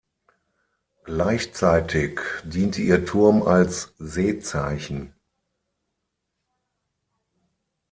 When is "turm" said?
3.05-3.43